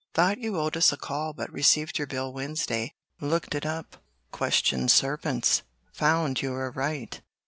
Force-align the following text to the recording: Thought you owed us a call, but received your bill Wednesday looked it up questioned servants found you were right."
Thought 0.15 0.39
you 0.39 0.57
owed 0.57 0.75
us 0.77 0.91
a 0.91 0.97
call, 0.97 1.31
but 1.31 1.53
received 1.53 1.99
your 1.99 2.07
bill 2.07 2.33
Wednesday 2.33 2.95
looked 3.19 3.53
it 3.53 3.67
up 3.67 3.97
questioned 4.31 4.89
servants 4.89 5.61
found 5.93 6.41
you 6.41 6.53
were 6.53 6.71
right." 6.71 7.21